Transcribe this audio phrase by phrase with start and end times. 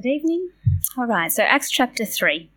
[0.00, 0.48] Good evening.
[0.96, 2.48] All right, so Acts chapter 3.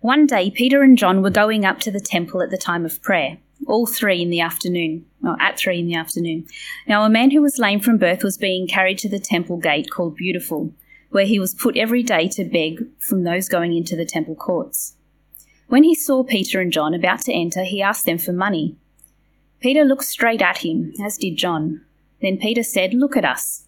[0.00, 3.00] One day, Peter and John were going up to the temple at the time of
[3.02, 3.38] prayer,
[3.68, 6.48] all three in the afternoon, or at three in the afternoon.
[6.88, 9.92] Now, a man who was lame from birth was being carried to the temple gate
[9.92, 10.72] called Beautiful,
[11.10, 14.96] where he was put every day to beg from those going into the temple courts.
[15.68, 18.74] When he saw Peter and John about to enter, he asked them for money.
[19.60, 21.84] Peter looked straight at him, as did John.
[22.20, 23.67] Then Peter said, Look at us.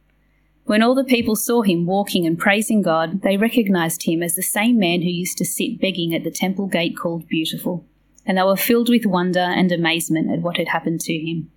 [0.71, 4.41] When all the people saw him walking and praising God, they recognized him as the
[4.41, 7.85] same man who used to sit begging at the temple gate called Beautiful,
[8.25, 11.51] and they were filled with wonder and amazement at what had happened to him.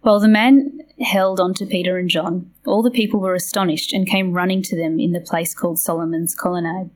[0.00, 4.04] While the man held on to Peter and John, all the people were astonished and
[4.04, 6.90] came running to them in the place called Solomon's Colonnade.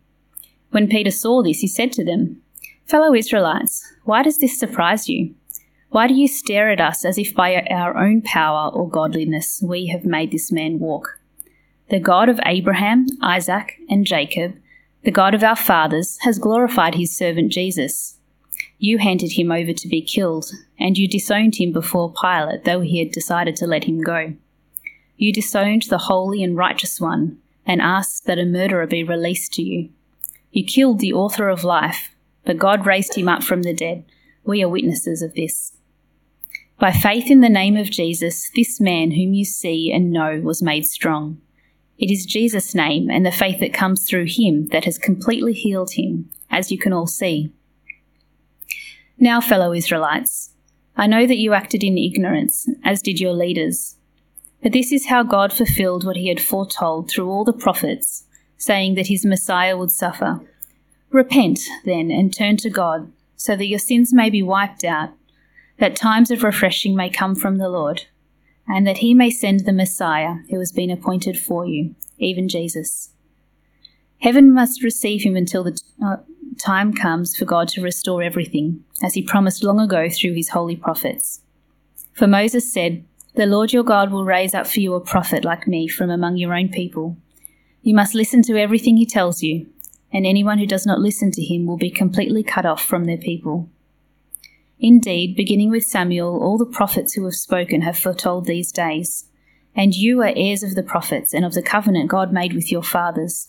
[0.73, 2.43] When Peter saw this, he said to them,
[2.85, 5.37] Fellow Israelites, why does this surprise you?
[5.91, 9.87] Why do you stare at us as if by our own power or godliness we
[9.87, 11.21] have made this man walk?
[11.89, 14.57] The God of Abraham, Isaac, and Jacob,
[15.05, 18.19] the God of our fathers, has glorified his servant Jesus.
[18.79, 22.99] You handed him over to be killed, and you disowned him before Pilate, though he
[22.99, 24.35] had decided to let him go.
[25.17, 29.63] You disowned the holy and righteous one, and asked that a murderer be released to
[29.63, 29.91] you.
[30.51, 34.05] You killed the author of life, but God raised him up from the dead.
[34.45, 35.73] We are witnesses of this.
[36.79, 40.63] By faith in the name of Jesus, this man whom you see and know was
[40.63, 41.41] made strong.
[41.97, 45.93] It is Jesus' name and the faith that comes through him that has completely healed
[45.93, 47.51] him, as you can all see.
[49.19, 50.51] Now, fellow Israelites,
[50.99, 53.97] I know that you acted in ignorance, as did your leaders.
[54.63, 58.25] But this is how God fulfilled what he had foretold through all the prophets,
[58.59, 60.41] saying that his Messiah would suffer.
[61.11, 65.15] Repent, then, and turn to God, so that your sins may be wiped out
[65.79, 68.05] that times of refreshing may come from the Lord,
[68.67, 73.11] and that he may send the Messiah who has been appointed for you, even Jesus.
[74.19, 76.17] Heaven must receive him until the uh,
[76.59, 80.77] time comes for God to restore everything, as he promised long ago through his holy
[80.77, 81.43] prophets.
[82.13, 83.05] For Moses said,
[83.35, 86.39] The Lord your God will raise up for you a prophet like me from among
[86.39, 87.17] your own people.
[87.83, 89.67] You must listen to everything he tells you,
[90.13, 93.19] and anyone who does not listen to him will be completely cut off from their
[93.19, 93.69] people.
[94.79, 99.25] Indeed, beginning with Samuel, all the prophets who have spoken have foretold these days.
[99.75, 102.83] And you are heirs of the prophets and of the covenant God made with your
[102.83, 103.49] fathers.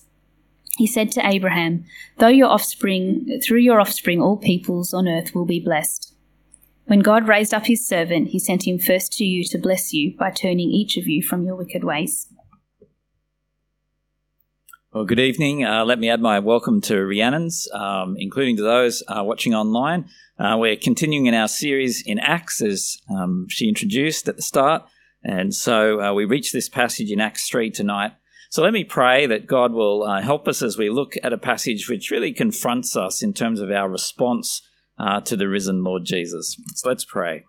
[0.78, 1.86] He said to Abraham,
[2.20, 6.14] Though your offspring, through your offspring, all peoples on earth will be blessed.
[6.86, 10.16] When God raised up his servant, he sent him first to you to bless you
[10.16, 12.28] by turning each of you from your wicked ways.
[14.98, 15.64] Well, good evening.
[15.64, 20.10] Uh, let me add my welcome to Rhiannon's, um, including to those uh, watching online.
[20.40, 24.90] Uh, we're continuing in our series in Acts, as um, she introduced at the start.
[25.24, 28.14] And so uh, we reach this passage in Acts 3 tonight.
[28.50, 31.38] So let me pray that God will uh, help us as we look at a
[31.38, 34.64] passage which really confronts us in terms of our response
[34.98, 36.60] uh, to the risen Lord Jesus.
[36.74, 37.44] So let's pray.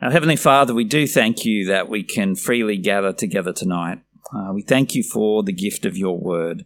[0.00, 3.98] Our Heavenly Father, we do thank you that we can freely gather together tonight.
[4.34, 6.64] Uh, we thank you for the gift of your word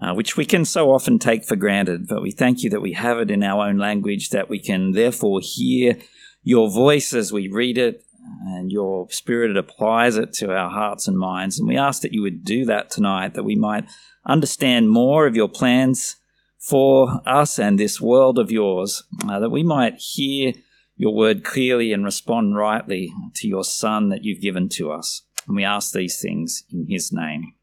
[0.00, 2.06] uh, which we can so often take for granted.
[2.08, 4.92] But we thank you that we have it in our own language, that we can
[4.92, 5.98] therefore hear
[6.42, 8.02] your voice as we read it,
[8.46, 11.58] and your spirit applies it to our hearts and minds.
[11.58, 13.84] And we ask that you would do that tonight, that we might
[14.26, 16.16] understand more of your plans
[16.58, 20.52] for us and this world of yours, uh, that we might hear
[20.96, 25.22] your word clearly and respond rightly to your Son that you've given to us.
[25.50, 27.54] And we ask these things in his name.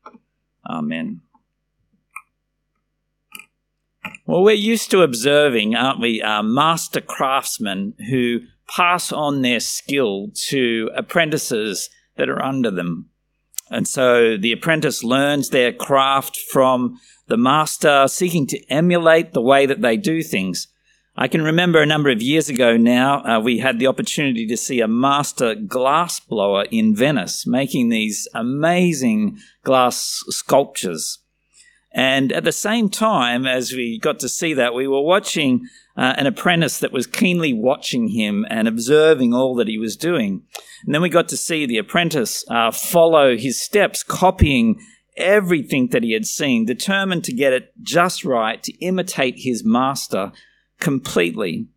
[0.70, 1.22] Amen.
[4.26, 10.32] Well, we're used to observing, aren't we, uh, master craftsmen who pass on their skill
[10.50, 13.10] to apprentices that are under them.
[13.70, 19.66] And so the apprentice learns their craft from the master, seeking to emulate the way
[19.66, 20.68] that they do things.
[21.20, 24.56] I can remember a number of years ago now, uh, we had the opportunity to
[24.56, 31.18] see a master glass blower in Venice making these amazing glass sculptures.
[31.92, 35.68] And at the same time, as we got to see that, we were watching
[35.98, 40.44] uh, an apprentice that was keenly watching him and observing all that he was doing.
[40.86, 44.80] And then we got to see the apprentice uh, follow his steps, copying
[45.16, 50.32] everything that he had seen, determined to get it just right, to imitate his master
[50.80, 51.68] completely.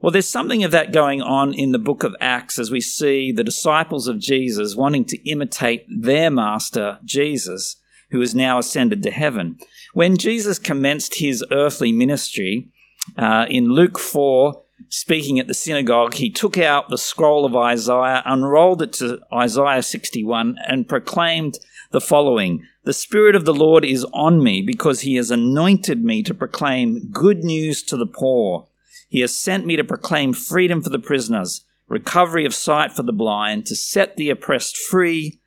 [0.00, 3.32] Well, there's something of that going on in the book of Acts as we see
[3.32, 7.76] the disciples of Jesus wanting to imitate their master, Jesus,
[8.10, 9.58] who has now ascended to heaven.
[9.94, 12.70] When Jesus commenced his earthly ministry,
[13.16, 18.22] uh, in Luke 4, speaking at the synagogue, he took out the scroll of Isaiah,
[18.24, 21.58] unrolled it to Isaiah 61, and proclaimed
[21.92, 26.22] the following The Spirit of the Lord is on me because he has anointed me
[26.22, 28.68] to proclaim good news to the poor.
[29.08, 33.12] He has sent me to proclaim freedom for the prisoners, recovery of sight for the
[33.12, 35.40] blind, to set the oppressed free,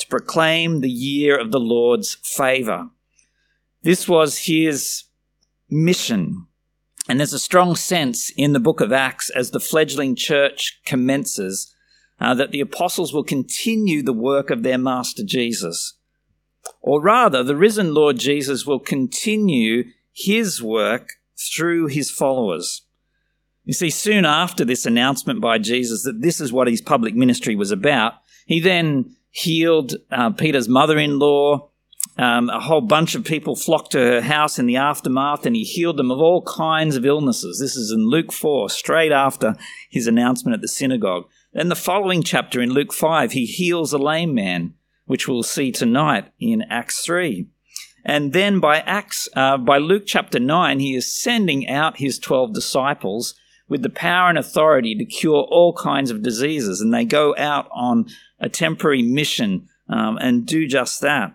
[0.00, 2.90] to proclaim the year of the Lord's favor.
[3.82, 5.04] This was his
[5.70, 6.46] mission.
[7.08, 11.74] And there's a strong sense in the book of Acts as the fledgling church commences
[12.20, 15.94] uh, that the apostles will continue the work of their master Jesus.
[16.80, 22.82] Or rather, the risen Lord Jesus will continue his work through his followers.
[23.64, 27.54] You see, soon after this announcement by Jesus that this is what his public ministry
[27.54, 28.14] was about,
[28.46, 31.68] he then healed uh, Peter's mother in law.
[32.18, 35.62] Um, a whole bunch of people flocked to her house in the aftermath, and he
[35.62, 37.58] healed them of all kinds of illnesses.
[37.58, 39.54] This is in Luke 4, straight after
[39.88, 41.24] his announcement at the synagogue.
[41.52, 44.74] Then the following chapter in Luke 5, he heals a lame man,
[45.12, 47.46] which we'll see tonight in Acts 3.
[48.02, 52.54] And then by Acts, uh, by Luke chapter 9, he is sending out his 12
[52.54, 53.34] disciples
[53.68, 56.80] with the power and authority to cure all kinds of diseases.
[56.80, 58.06] And they go out on
[58.40, 61.34] a temporary mission um, and do just that.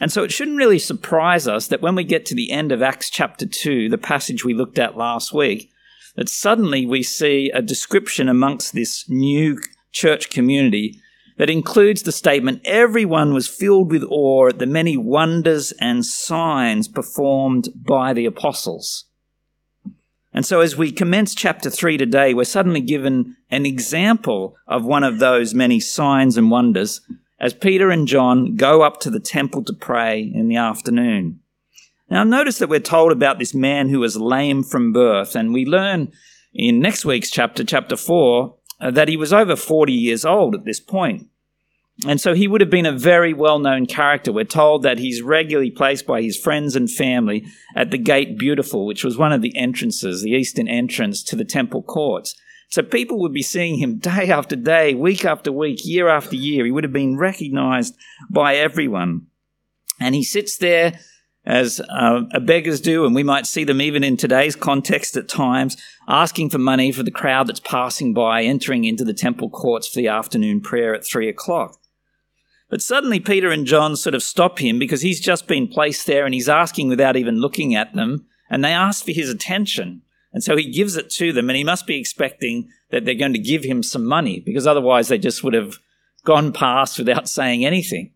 [0.00, 2.80] And so it shouldn't really surprise us that when we get to the end of
[2.80, 5.68] Acts chapter 2, the passage we looked at last week,
[6.14, 9.58] that suddenly we see a description amongst this new
[9.90, 11.00] church community
[11.36, 16.88] that includes the statement everyone was filled with awe at the many wonders and signs
[16.88, 19.04] performed by the apostles.
[20.32, 25.02] And so, as we commence chapter 3 today, we're suddenly given an example of one
[25.02, 27.00] of those many signs and wonders
[27.38, 31.40] as Peter and John go up to the temple to pray in the afternoon.
[32.10, 35.64] Now, notice that we're told about this man who was lame from birth, and we
[35.64, 36.12] learn
[36.54, 40.54] in next week's chapter, chapter 4, uh, Uh, that he was over 40 years old
[40.54, 41.28] at this point.
[42.06, 44.32] And so he would have been a very well known character.
[44.32, 48.84] We're told that he's regularly placed by his friends and family at the Gate Beautiful,
[48.84, 52.34] which was one of the entrances, the eastern entrance to the temple courts.
[52.68, 56.66] So people would be seeing him day after day, week after week, year after year.
[56.66, 57.96] He would have been recognized
[58.28, 59.28] by everyone.
[59.98, 60.98] And he sits there
[61.46, 65.76] as uh, beggars do, and we might see them even in today's context at times,
[66.08, 69.96] asking for money for the crowd that's passing by, entering into the temple courts for
[69.96, 71.78] the afternoon prayer at three o'clock.
[72.68, 76.24] But suddenly Peter and John sort of stop him because he's just been placed there
[76.24, 80.02] and he's asking without even looking at them, and they ask for his attention.
[80.32, 83.32] And so he gives it to them, and he must be expecting that they're going
[83.34, 85.78] to give him some money because otherwise they just would have
[86.24, 88.12] gone past without saying anything.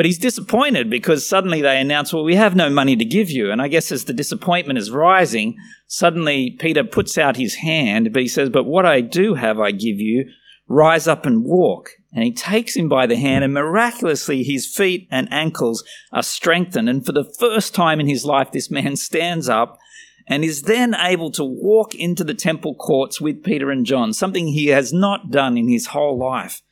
[0.00, 3.52] But he's disappointed because suddenly they announce, Well, we have no money to give you.
[3.52, 5.58] And I guess as the disappointment is rising,
[5.88, 9.72] suddenly Peter puts out his hand, but he says, But what I do have, I
[9.72, 10.24] give you.
[10.66, 11.90] Rise up and walk.
[12.14, 16.88] And he takes him by the hand, and miraculously his feet and ankles are strengthened.
[16.88, 19.78] And for the first time in his life, this man stands up
[20.26, 24.46] and is then able to walk into the temple courts with Peter and John, something
[24.46, 26.62] he has not done in his whole life.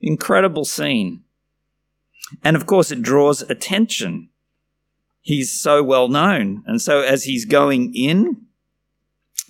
[0.00, 1.24] Incredible scene.
[2.42, 4.30] And of course, it draws attention.
[5.20, 6.62] He's so well known.
[6.66, 8.46] And so as he's going in,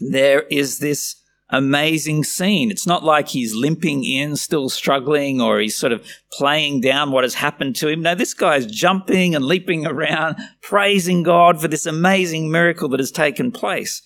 [0.01, 1.17] there is this
[1.51, 2.71] amazing scene.
[2.71, 7.25] It's not like he's limping in, still struggling, or he's sort of playing down what
[7.25, 8.03] has happened to him.
[8.03, 13.13] No, this guy's jumping and leaping around, praising God for this amazing miracle that has
[13.13, 14.03] taken place.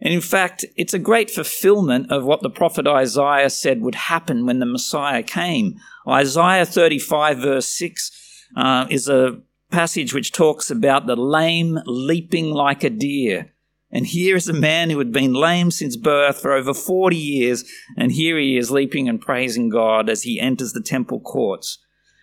[0.00, 4.44] And in fact, it's a great fulfillment of what the prophet Isaiah said would happen
[4.44, 5.76] when the Messiah came.
[6.08, 9.40] Isaiah 35 verse 6 uh, is a
[9.70, 13.52] passage which talks about the lame leaping like a deer
[13.92, 17.64] and here is a man who had been lame since birth for over 40 years,
[17.96, 21.78] and here he is leaping and praising God as he enters the temple courts.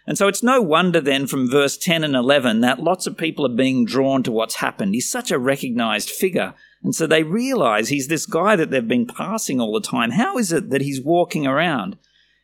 [0.07, 3.45] And so it's no wonder then from verse 10 and 11 that lots of people
[3.45, 4.95] are being drawn to what's happened.
[4.95, 6.55] He's such a recognized figure.
[6.83, 10.11] And so they realize he's this guy that they've been passing all the time.
[10.11, 11.97] How is it that he's walking around?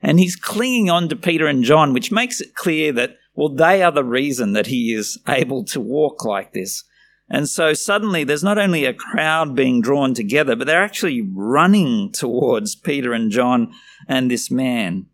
[0.07, 3.81] And he's clinging on to Peter and John, which makes it clear that, well, they
[3.81, 6.83] are the reason that he is able to walk like this.
[7.27, 12.12] And so suddenly there's not only a crowd being drawn together, but they're actually running
[12.12, 13.74] towards Peter and John
[14.07, 15.07] and this man.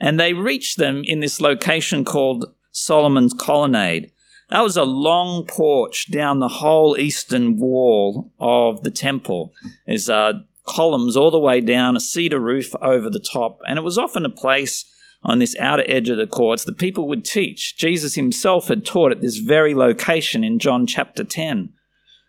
[0.00, 4.12] And they reach them in this location called Solomon's Colonnade.
[4.48, 9.52] That was a long porch down the whole eastern wall of the temple.
[9.86, 13.82] There's uh, columns all the way down, a cedar roof over the top, and it
[13.82, 14.84] was often a place
[15.22, 17.76] on this outer edge of the courts that people would teach.
[17.76, 21.72] Jesus himself had taught at this very location in John chapter 10.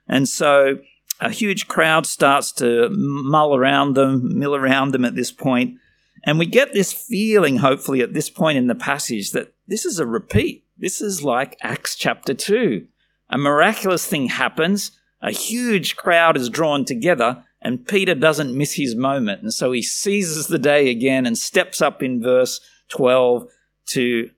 [0.08, 0.80] And so
[1.20, 5.78] a huge crowd starts to mull around them, mill around them at this point,
[6.24, 10.00] and we get this feeling, hopefully, at this point in the passage that this is
[10.00, 10.66] a repeat.
[10.78, 12.86] This is like Acts chapter 2.
[13.30, 14.92] A miraculous thing happens,
[15.22, 19.42] a huge crowd is drawn together, and Peter doesn't miss his moment.
[19.42, 23.48] And so he seizes the day again and steps up in verse 12
[23.90, 24.30] to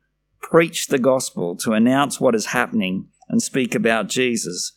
[0.42, 4.74] preach the gospel, to announce what is happening and speak about Jesus.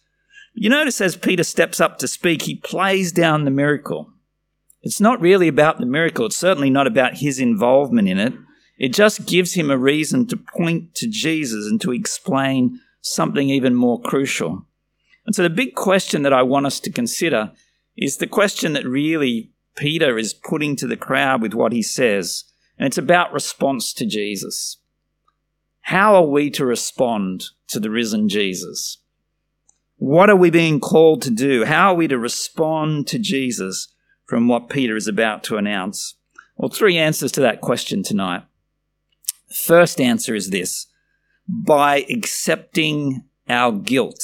[0.55, 4.11] You notice as Peter steps up to speak, he plays down the miracle.
[4.83, 6.27] It's not really about the miracle.
[6.27, 8.35] It's certainly not about his involvement in it.
[8.79, 13.75] It just gives him a reason to point to Jesus and to explain something even
[13.75, 14.67] more crucial.
[15.25, 17.53] And so the big question that I want us to consider
[17.97, 22.45] is the question that really Peter is putting to the crowd with what he says.
[22.79, 24.79] And it's about response to Jesus.
[25.83, 28.99] How are we to respond to the risen Jesus?
[29.97, 31.65] What are we being called to do?
[31.65, 33.93] How are we to respond to Jesus
[34.27, 36.17] from what Peter is about to announce?
[36.57, 38.43] Well, three answers to that question tonight.
[39.51, 40.87] First answer is this
[41.47, 44.23] by accepting our guilt.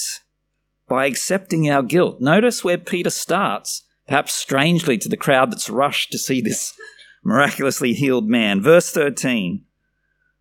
[0.88, 2.20] By accepting our guilt.
[2.20, 6.74] Notice where Peter starts, perhaps strangely to the crowd that's rushed to see this
[7.24, 8.62] miraculously healed man.
[8.62, 9.64] Verse 13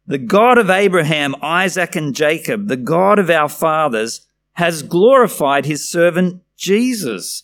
[0.05, 5.89] The God of Abraham, Isaac, and Jacob, the God of our fathers, has glorified his
[5.89, 7.43] servant Jesus.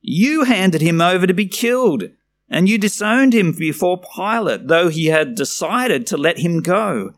[0.00, 2.04] You handed him over to be killed
[2.48, 7.12] and you disowned him before Pilate, though he had decided to let him go.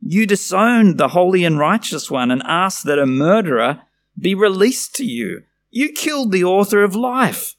[0.00, 3.82] You disowned the holy and righteous one and asked that a murderer
[4.18, 5.42] be released to you.
[5.70, 7.56] You killed the author of life.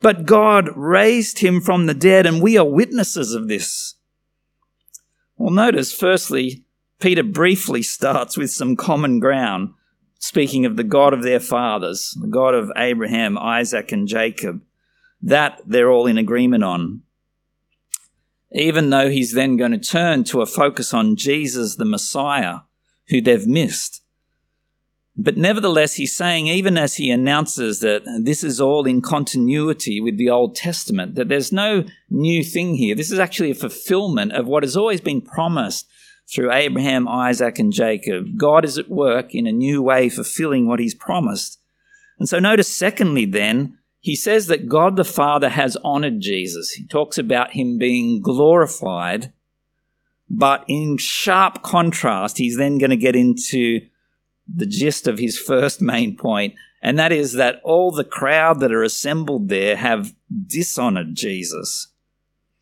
[0.00, 3.94] But God raised him from the dead, and we are witnesses of this.
[5.36, 6.64] Well, notice, firstly,
[7.00, 9.74] Peter briefly starts with some common ground,
[10.18, 14.62] speaking of the God of their fathers, the God of Abraham, Isaac, and Jacob.
[15.22, 17.02] That they're all in agreement on.
[18.52, 22.60] Even though he's then going to turn to a focus on Jesus, the Messiah,
[23.08, 24.02] who they've missed.
[25.18, 30.18] But nevertheless, he's saying, even as he announces that this is all in continuity with
[30.18, 32.94] the Old Testament, that there's no new thing here.
[32.94, 35.88] This is actually a fulfillment of what has always been promised
[36.28, 38.36] through Abraham, Isaac, and Jacob.
[38.36, 41.60] God is at work in a new way, fulfilling what he's promised.
[42.18, 46.72] And so notice, secondly, then, he says that God the Father has honored Jesus.
[46.72, 49.32] He talks about him being glorified,
[50.28, 53.80] but in sharp contrast, he's then going to get into
[54.52, 58.72] the gist of his first main point, and that is that all the crowd that
[58.72, 60.14] are assembled there have
[60.46, 61.88] dishonored Jesus.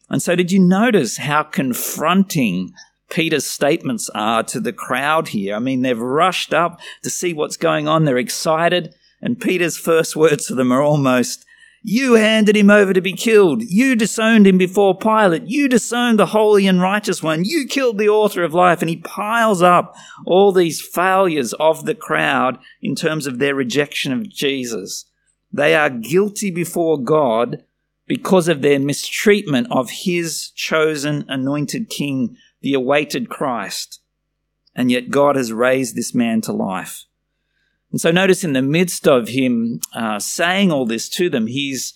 [0.09, 2.73] And so, did you notice how confronting
[3.11, 5.55] Peter's statements are to the crowd here?
[5.55, 8.95] I mean, they've rushed up to see what's going on, they're excited.
[9.21, 11.47] And Peter's first words to them are almost,
[11.87, 13.63] You handed him over to be killed.
[13.63, 15.43] You disowned him before Pilate.
[15.45, 17.45] You disowned the holy and righteous one.
[17.45, 18.81] You killed the author of life.
[18.81, 24.15] And he piles up all these failures of the crowd in terms of their rejection
[24.15, 25.05] of Jesus.
[25.53, 27.63] They are guilty before God
[28.07, 34.01] because of their mistreatment of his chosen anointed king, the awaited Christ.
[34.75, 37.05] And yet God has raised this man to life.
[37.95, 41.95] And so notice in the midst of him uh, saying all this to them, he's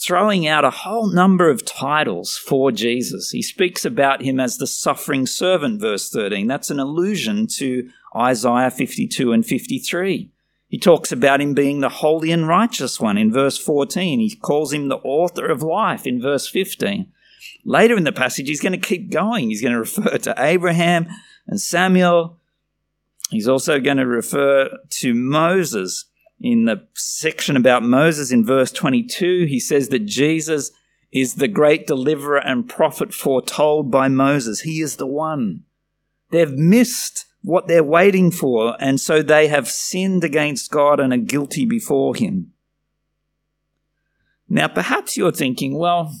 [0.00, 3.32] throwing out a whole number of titles for Jesus.
[3.32, 6.46] He speaks about him as the suffering servant, verse 13.
[6.46, 10.30] That's an allusion to Isaiah 52 and 53.
[10.68, 14.20] He talks about him being the holy and righteous one in verse 14.
[14.20, 17.12] He calls him the author of life in verse 15.
[17.64, 19.48] Later in the passage, he's going to keep going.
[19.48, 21.08] He's going to refer to Abraham
[21.48, 22.38] and Samuel
[23.30, 26.06] He's also going to refer to Moses.
[26.40, 30.70] In the section about Moses in verse 22, he says that Jesus
[31.10, 34.60] is the great deliverer and prophet foretold by Moses.
[34.60, 35.64] He is the one.
[36.30, 41.18] They've missed what they're waiting for, and so they have sinned against God and are
[41.18, 42.52] guilty before Him.
[44.48, 46.14] Now, perhaps you're thinking, well,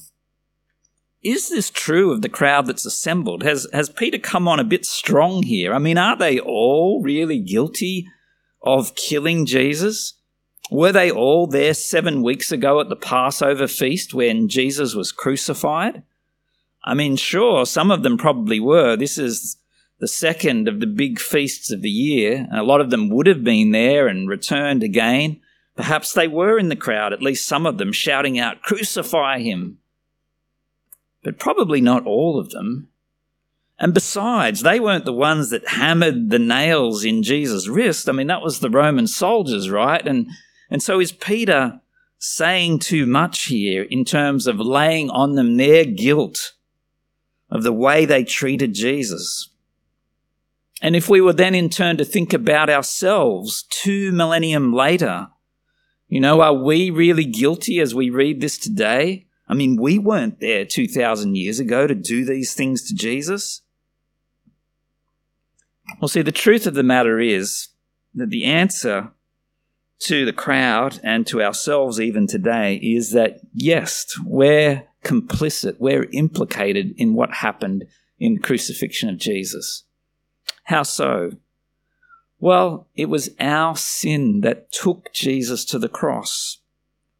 [1.22, 3.42] is this true of the crowd that's assembled?
[3.42, 5.74] Has has Peter come on a bit strong here?
[5.74, 8.06] I mean, are they all really guilty
[8.62, 10.14] of killing Jesus?
[10.70, 16.02] Were they all there seven weeks ago at the Passover feast when Jesus was crucified?
[16.84, 18.96] I mean, sure, some of them probably were.
[18.96, 19.56] This is
[19.98, 22.46] the second of the big feasts of the year.
[22.50, 25.40] And a lot of them would have been there and returned again.
[25.74, 29.78] Perhaps they were in the crowd, at least some of them, shouting out, Crucify him!
[31.28, 32.88] But probably not all of them.
[33.78, 38.08] And besides, they weren't the ones that hammered the nails in Jesus' wrist.
[38.08, 40.00] I mean, that was the Roman soldiers, right?
[40.06, 40.28] And,
[40.70, 41.82] and so is Peter
[42.16, 46.54] saying too much here in terms of laying on them their guilt
[47.50, 49.50] of the way they treated Jesus?
[50.80, 55.28] And if we were then in turn to think about ourselves two millennium later,
[56.08, 59.26] you know, are we really guilty as we read this today?
[59.48, 63.62] I mean, we weren't there 2,000 years ago to do these things to Jesus.
[66.00, 67.68] Well, see, the truth of the matter is
[68.14, 69.12] that the answer
[70.00, 76.94] to the crowd and to ourselves even today is that yes, we're complicit, we're implicated
[76.96, 77.84] in what happened
[78.18, 79.84] in the crucifixion of Jesus.
[80.64, 81.32] How so?
[82.38, 86.58] Well, it was our sin that took Jesus to the cross.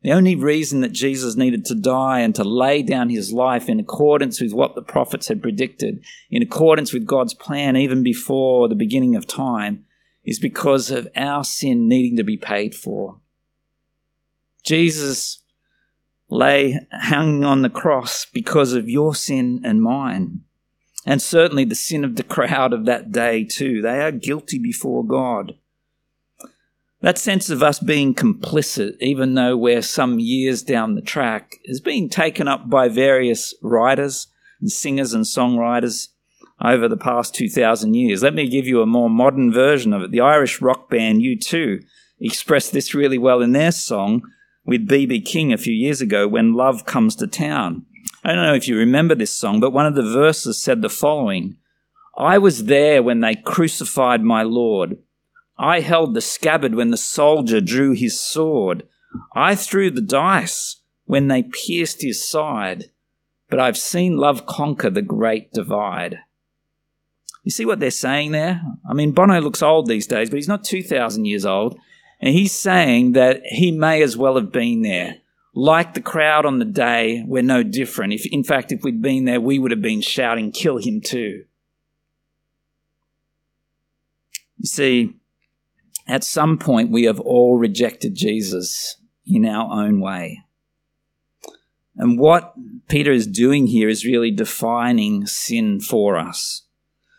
[0.02, 3.81] The only reason that Jesus needed to die and to lay down his life in
[3.81, 8.76] accordance with what the prophets had predicted, in accordance with God's plan even before the
[8.76, 9.85] beginning of time,
[10.25, 13.19] is because of our sin needing to be paid for.
[14.62, 15.43] Jesus
[16.28, 20.43] lay hanging on the cross because of your sin and mine.
[21.07, 23.81] And certainly the sin of the crowd of that day, too.
[23.81, 25.55] They are guilty before God.
[27.00, 31.81] That sense of us being complicit, even though we're some years down the track, is
[31.81, 34.26] being taken up by various writers
[34.61, 36.09] and singers and songwriters
[36.61, 38.25] over the past 2,000 years.
[38.25, 40.11] Let me give you a more modern version of it.
[40.11, 41.85] The Irish rock band U2
[42.21, 44.23] expressed this really well in their song
[44.64, 45.21] with B.B.
[45.21, 47.87] King a few years ago, When Love Comes to Town.
[48.25, 50.88] I don't know if you remember this song, but one of the verses said the
[50.88, 51.59] following
[52.17, 54.99] I was there when they crucified my Lord.
[55.59, 58.87] I held the scabbard when the soldier drew his sword.
[59.35, 62.90] I threw the dice when they pierced his side.
[63.51, 66.18] But I've seen love conquer the great divide.
[67.42, 68.61] You see what they're saying there?
[68.88, 71.79] I mean, Bono looks old these days, but he's not 2,000 years old.
[72.21, 75.18] And he's saying that he may as well have been there.
[75.55, 78.12] Like the crowd on the day, we're no different.
[78.12, 81.44] If, in fact, if we'd been there, we would have been shouting, kill him too.
[84.59, 85.17] You see,
[86.09, 90.42] at some point, we have all rejected Jesus in our own way.
[91.97, 92.55] And what
[92.88, 96.62] Peter is doing here is really defining sin for us.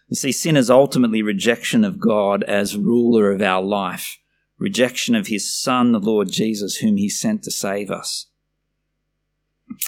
[0.07, 4.17] You see, sin is ultimately rejection of God as ruler of our life,
[4.57, 8.25] rejection of his Son, the Lord Jesus, whom he sent to save us.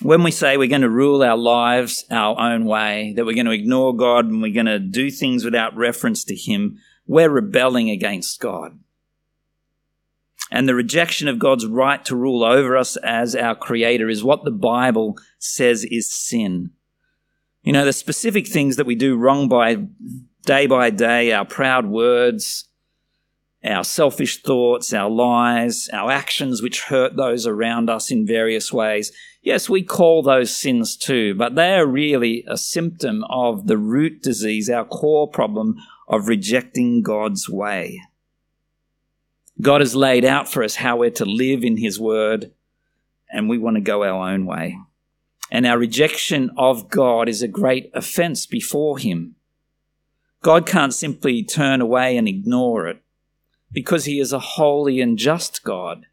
[0.04, 3.48] When we say we're going to rule our lives our own way, that we're going
[3.48, 7.90] to ignore God and we're going to do things without reference to him, we're rebelling
[7.90, 8.78] against God
[10.52, 14.44] and the rejection of God's right to rule over us as our creator is what
[14.44, 16.72] the Bible says is sin.
[17.64, 19.78] You know, the specific things that we do wrong by
[20.46, 22.66] day by day, our proud words,
[23.64, 29.12] our selfish thoughts, our lies, our actions which hurt those around us in various ways.
[29.44, 34.22] Yes, we call those sins too, but they are really a symptom of the root
[34.22, 38.02] disease, our core problem of rejecting God's way.
[39.62, 42.52] God has laid out for us how we're to live in His Word,
[43.32, 44.78] and we want to go our own way.
[45.52, 49.36] And our rejection of God is a great offense before Him.
[50.42, 53.04] God can't simply turn away and ignore it
[53.72, 56.08] because He is a holy and just God.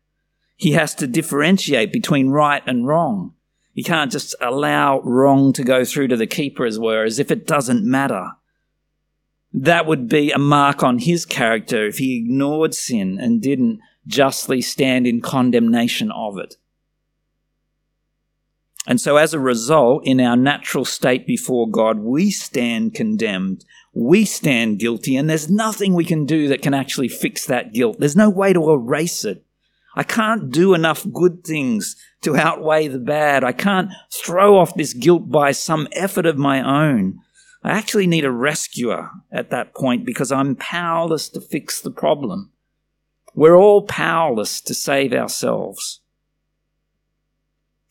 [0.56, 3.34] He has to differentiate between right and wrong.
[3.72, 7.30] He can't just allow wrong to go through to the keeper, as were, as if
[7.30, 8.32] it doesn't matter.
[9.52, 14.60] That would be a mark on his character if he ignored sin and didn't justly
[14.60, 16.56] stand in condemnation of it.
[18.86, 23.66] And so, as a result, in our natural state before God, we stand condemned.
[23.92, 27.96] We stand guilty, and there's nothing we can do that can actually fix that guilt.
[27.98, 29.44] There's no way to erase it.
[29.94, 33.44] I can't do enough good things to outweigh the bad.
[33.44, 37.20] I can't throw off this guilt by some effort of my own.
[37.62, 42.52] I actually need a rescuer at that point because I'm powerless to fix the problem.
[43.34, 46.00] We're all powerless to save ourselves.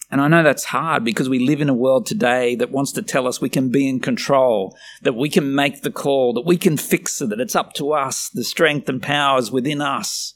[0.09, 3.01] And I know that's hard because we live in a world today that wants to
[3.01, 6.57] tell us we can be in control, that we can make the call, that we
[6.57, 10.35] can fix it, that it's up to us, the strength and powers within us.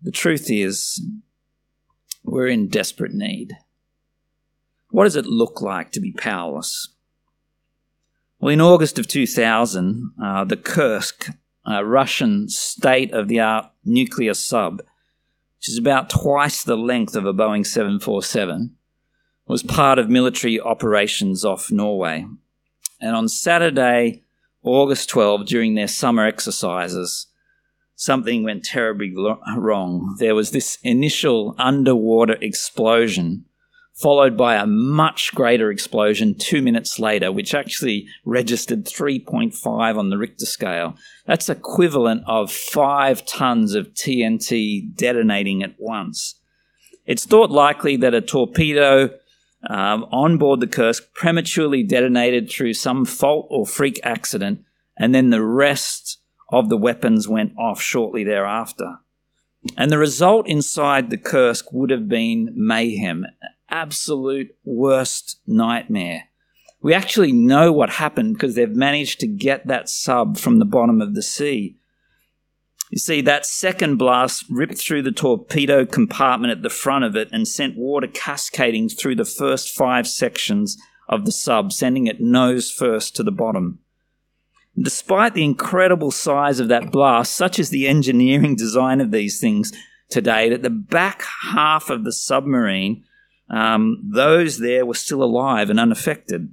[0.00, 1.04] The truth is,
[2.24, 3.52] we're in desperate need.
[4.90, 6.95] What does it look like to be powerless?
[8.46, 11.30] Well, in August of 2000, uh, the Kursk,
[11.66, 14.82] a Russian state of the art nuclear sub,
[15.56, 18.76] which is about twice the length of a Boeing 747,
[19.48, 22.24] was part of military operations off Norway.
[23.00, 24.22] And on Saturday,
[24.62, 27.26] August 12, during their summer exercises,
[27.96, 29.12] something went terribly
[29.56, 30.14] wrong.
[30.20, 33.46] There was this initial underwater explosion,
[33.96, 40.18] followed by a much greater explosion two minutes later, which actually registered 3.5 on the
[40.18, 40.96] Richter scale.
[41.24, 46.38] That's equivalent of five tons of TNT detonating at once.
[47.06, 49.10] It's thought likely that a torpedo
[49.68, 54.62] um, on board the Kursk prematurely detonated through some fault or freak accident,
[54.98, 56.18] and then the rest
[56.50, 58.98] of the weapons went off shortly thereafter.
[59.76, 63.26] And the result inside the Kursk would have been mayhem,
[63.76, 66.24] absolute worst nightmare.
[66.80, 71.02] We actually know what happened because they've managed to get that sub from the bottom
[71.02, 71.76] of the sea.
[72.90, 77.28] You see, that second blast ripped through the torpedo compartment at the front of it
[77.32, 82.70] and sent water cascading through the first five sections of the sub, sending it nose
[82.70, 83.80] first to the bottom.
[84.78, 89.72] Despite the incredible size of that blast, such is the engineering design of these things
[90.08, 93.04] today, that the back half of the submarine,
[93.48, 96.52] um, those there were still alive and unaffected.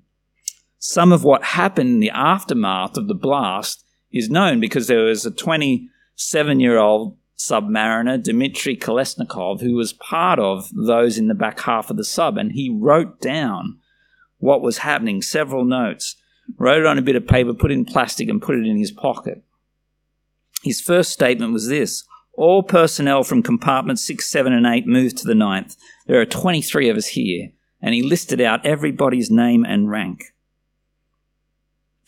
[0.80, 5.26] Some of what happened in the aftermath of the blast is known because there was
[5.26, 11.62] a 27 year old submariner Dmitry Kolesnikov, who was part of those in the back
[11.62, 13.80] half of the sub, and he wrote down
[14.38, 16.16] what was happening, several notes,
[16.58, 18.78] wrote it on a bit of paper, put it in plastic, and put it in
[18.78, 19.44] his pocket.
[20.64, 22.04] His first statement was this
[22.36, 25.76] All personnel from compartments 6, 7, and 8 moved to the ninth.
[26.08, 27.50] There are 23 of us here.
[27.82, 30.34] And he listed out everybody's name and rank.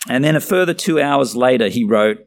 [0.07, 2.25] And then a further two hours later, he wrote,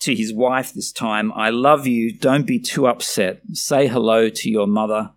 [0.00, 2.12] to his wife this time, I love you.
[2.12, 3.42] Don't be too upset.
[3.52, 5.12] Say hello to your mother.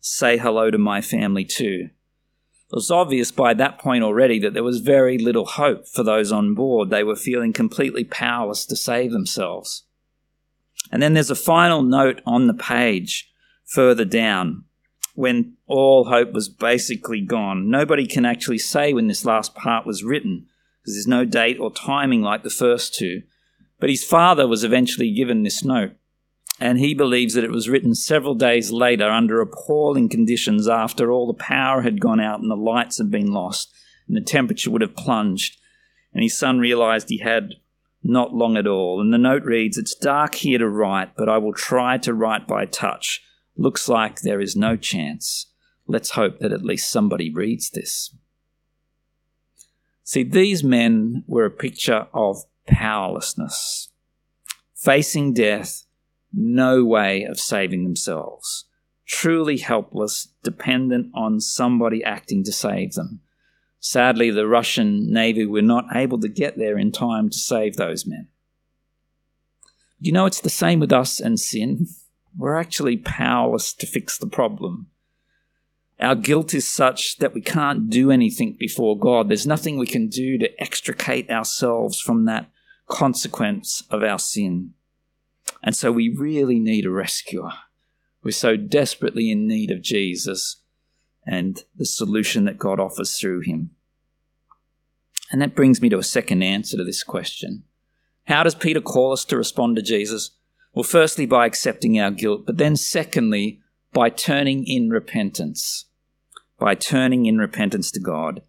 [0.00, 1.90] Say hello to my family too.
[1.90, 6.32] It was obvious by that point already that there was very little hope for those
[6.32, 6.88] on board.
[6.88, 9.84] They were feeling completely powerless to save themselves.
[10.92, 13.32] And then there's a final note on the page
[13.64, 14.64] further down
[15.14, 17.70] when all hope was basically gone.
[17.70, 20.46] Nobody can actually say when this last part was written
[20.80, 23.22] because there's no date or timing like the first two.
[23.80, 25.92] But his father was eventually given this note,
[26.60, 31.26] and he believes that it was written several days later under appalling conditions after all
[31.26, 33.74] the power had gone out and the lights had been lost
[34.06, 35.58] and the temperature would have plunged.
[36.12, 37.54] And his son realized he had
[38.02, 39.00] not long at all.
[39.00, 42.46] And the note reads, It's dark here to write, but I will try to write
[42.46, 43.22] by touch.
[43.56, 45.46] Looks like there is no chance.
[45.86, 48.14] Let's hope that at least somebody reads this.
[50.04, 53.88] See, these men were a picture of powerlessness,
[54.74, 55.84] facing death,
[56.32, 58.64] no way of saving themselves,
[59.06, 63.20] truly helpless, dependent on somebody acting to save them.
[63.84, 68.06] Sadly, the Russian Navy were not able to get there in time to save those
[68.06, 68.28] men.
[69.98, 71.88] You know, it's the same with us and sin.
[72.38, 74.86] We're actually powerless to fix the problem.
[75.98, 79.28] Our guilt is such that we can't do anything before God.
[79.28, 82.48] There's nothing we can do to extricate ourselves from that
[82.88, 84.74] consequence of our sin.
[85.60, 87.50] And so we really need a rescuer.
[88.22, 90.61] We're so desperately in need of Jesus
[91.26, 93.70] and the solution that God offers through him.
[95.30, 97.64] And that brings me to a second answer to this question.
[98.26, 100.32] How does Peter call us to respond to Jesus?
[100.74, 103.60] Well, firstly, by accepting our guilt, but then secondly,
[103.92, 105.86] by turning in repentance
[106.62, 108.40] by turning in repentance to God.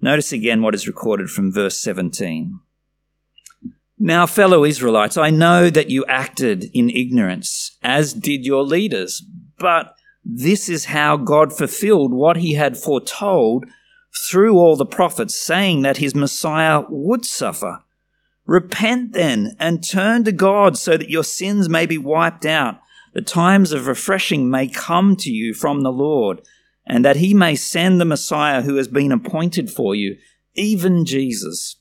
[0.00, 2.60] Notice again what is recorded from verse 17.
[3.98, 9.24] Now, fellow Israelites, I know that you acted in ignorance, as did your leaders,
[9.58, 9.96] but
[10.28, 13.64] this is how God fulfilled what he had foretold
[14.28, 17.84] through all the prophets, saying that his Messiah would suffer.
[18.44, 22.80] Repent then and turn to God so that your sins may be wiped out.
[23.14, 26.42] The times of refreshing may come to you from the Lord
[26.84, 30.16] and that he may send the Messiah who has been appointed for you,
[30.54, 31.76] even Jesus.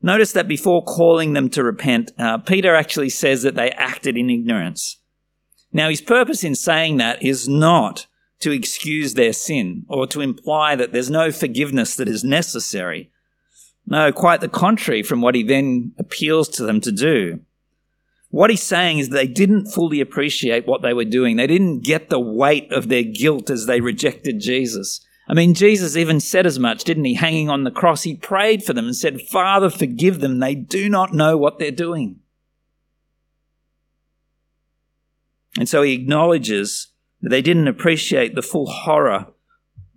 [0.00, 4.30] Notice that before calling them to repent, uh, Peter actually says that they acted in
[4.30, 4.99] ignorance.
[5.72, 8.06] Now, his purpose in saying that is not
[8.40, 13.10] to excuse their sin or to imply that there's no forgiveness that is necessary.
[13.86, 17.40] No, quite the contrary from what he then appeals to them to do.
[18.30, 21.36] What he's saying is they didn't fully appreciate what they were doing.
[21.36, 25.04] They didn't get the weight of their guilt as they rejected Jesus.
[25.28, 27.14] I mean, Jesus even said as much, didn't he?
[27.14, 30.38] Hanging on the cross, he prayed for them and said, Father, forgive them.
[30.38, 32.20] They do not know what they're doing.
[35.58, 36.88] And so he acknowledges
[37.20, 39.26] that they didn't appreciate the full horror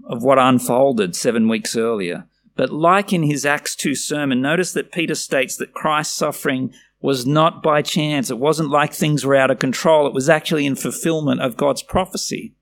[0.05, 2.27] of what unfolded seven weeks earlier.
[2.55, 7.25] But like in his Acts 2 sermon, notice that Peter states that Christ's suffering was
[7.25, 8.29] not by chance.
[8.29, 10.07] It wasn't like things were out of control.
[10.07, 12.55] It was actually in fulfillment of God's prophecy.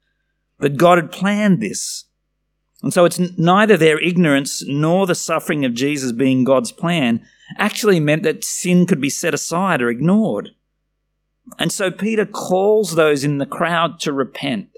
[0.59, 2.05] That God had planned this.
[2.83, 7.23] And so it's neither their ignorance nor the suffering of Jesus being God's plan
[7.57, 10.51] actually meant that sin could be set aside or ignored.
[11.57, 14.69] And so Peter calls those in the crowd to repent.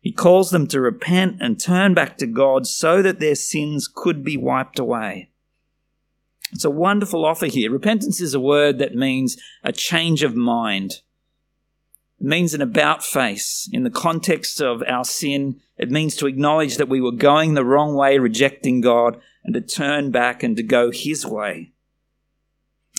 [0.00, 4.22] He calls them to repent and turn back to God so that their sins could
[4.22, 5.30] be wiped away.
[6.52, 7.72] It's a wonderful offer here.
[7.72, 11.00] Repentance is a word that means a change of mind.
[12.20, 13.68] It means an about face.
[13.72, 17.64] In the context of our sin, it means to acknowledge that we were going the
[17.64, 21.72] wrong way, rejecting God, and to turn back and to go His way.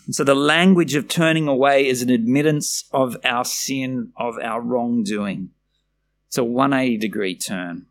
[0.09, 5.49] So the language of turning away is an admittance of our sin, of our wrongdoing.
[6.27, 7.87] It's a 180 degree turn.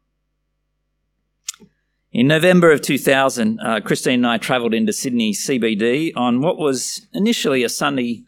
[2.13, 7.07] In November of 2000, uh, Christine and I travelled into Sydney CBD on what was
[7.13, 8.25] initially a Sunday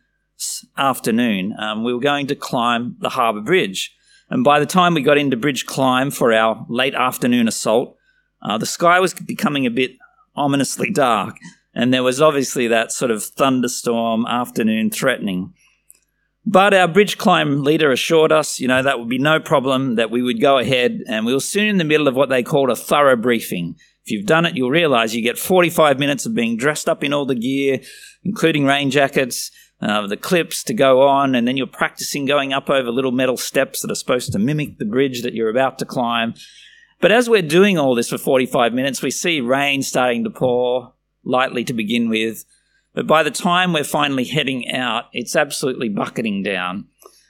[0.77, 1.55] afternoon.
[1.59, 3.94] Um, we were going to climb the Harbour Bridge.
[4.29, 7.96] And by the time we got into Bridge Climb for our late afternoon assault,
[8.42, 9.92] uh, the sky was becoming a bit
[10.37, 11.37] ominously dark,
[11.79, 15.55] and there was obviously that sort of thunderstorm afternoon threatening.
[16.45, 20.11] But our bridge climb leader assured us, you know, that would be no problem, that
[20.11, 22.71] we would go ahead, and we were soon in the middle of what they called
[22.71, 23.77] a thorough briefing.
[24.05, 27.12] If you've done it, you'll realize you get 45 minutes of being dressed up in
[27.12, 27.79] all the gear,
[28.25, 32.69] including rain jackets, uh, the clips to go on, and then you're practicing going up
[32.69, 35.85] over little metal steps that are supposed to mimic the bridge that you're about to
[35.85, 36.35] climb.
[37.01, 40.95] But as we're doing all this for 45 minutes, we see rain starting to pour
[41.29, 42.45] lightly to begin with.
[42.95, 46.87] But by the time we're finally heading out, it's absolutely bucketing down.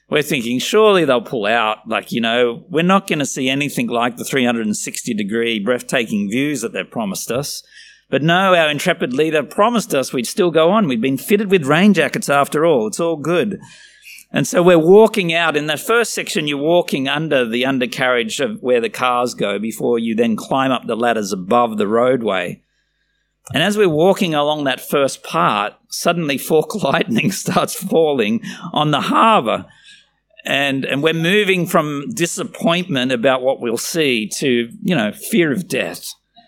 [0.08, 1.86] We're thinking, surely they'll pull out.
[1.86, 6.62] Like, you know, we're not going to see anything like the 360 degree breathtaking views
[6.62, 7.62] that they've promised us.
[8.08, 10.88] But no, our intrepid leader promised us we'd still go on.
[10.88, 12.86] We'd been fitted with rain jackets after all.
[12.86, 13.60] It's all good.
[14.30, 15.56] And so we're walking out.
[15.56, 19.98] In that first section, you're walking under the undercarriage of where the cars go before
[19.98, 22.62] you then climb up the ladders above the roadway.
[23.52, 29.00] And as we're walking along that first part, suddenly fork lightning starts falling on the
[29.00, 29.66] harbour.
[30.44, 35.68] And, and we're moving from disappointment about what we'll see to, you know, fear of
[35.68, 36.06] death.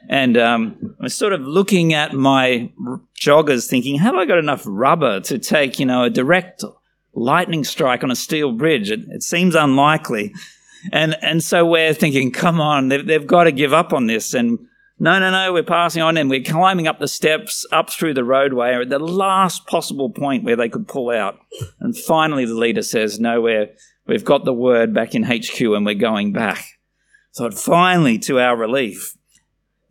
[0.08, 2.72] And um, I was sort of looking at my
[3.20, 6.64] joggers, thinking, have I got enough rubber to take, you know, a direct
[7.14, 8.90] lightning strike on a steel bridge?
[8.90, 10.32] It, it seems unlikely.
[10.92, 14.32] And and so we're thinking, come on, they've, they've got to give up on this.
[14.32, 14.58] And
[15.00, 18.24] no, no, no, we're passing on and we're climbing up the steps, up through the
[18.24, 21.38] roadway, at the last possible point where they could pull out.
[21.80, 23.70] And finally, the leader says, no, we're,
[24.06, 26.64] we've got the word back in HQ and we're going back.
[27.32, 29.16] So finally, to our relief,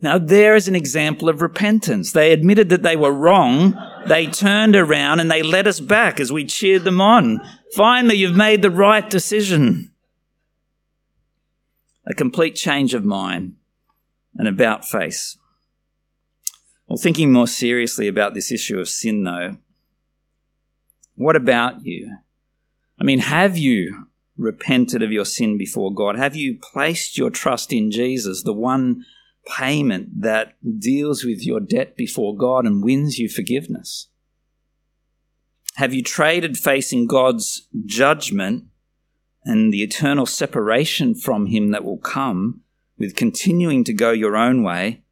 [0.02, 2.12] now, there is an example of repentance.
[2.12, 3.76] They admitted that they were wrong.
[4.06, 7.40] They turned around and they led us back as we cheered them on.
[7.74, 9.92] Finally, you've made the right decision.
[12.06, 13.56] A complete change of mind,
[14.40, 15.36] an about face.
[16.88, 19.58] Well, thinking more seriously about this issue of sin, though,
[21.14, 22.16] what about you?
[22.98, 24.06] I mean, have you
[24.38, 26.16] repented of your sin before God?
[26.16, 29.04] Have you placed your trust in Jesus, the one
[29.46, 34.08] payment that deals with your debt before God and wins you forgiveness?
[35.74, 38.64] Have you traded facing God's judgment
[39.44, 42.62] and the eternal separation from Him that will come
[43.00, 45.02] with continuing to go your own way?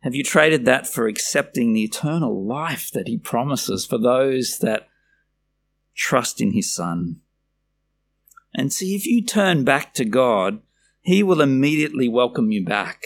[0.00, 4.88] Have you traded that for accepting the eternal life that He promises for those that
[5.94, 7.20] trust in His Son?
[8.54, 10.60] And see, if you turn back to God,
[11.02, 13.02] He will immediately welcome you back.